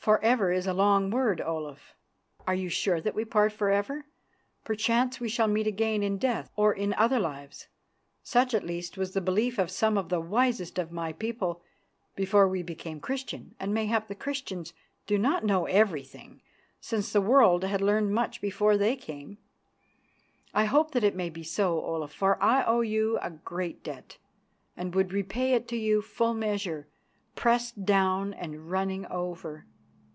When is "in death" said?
6.02-6.50